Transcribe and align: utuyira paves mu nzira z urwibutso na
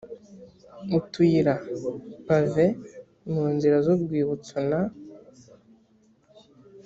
utuyira 0.97 1.53
paves 2.25 2.75
mu 3.31 3.43
nzira 3.53 3.77
z 3.85 3.87
urwibutso 3.93 4.57
na 4.69 4.81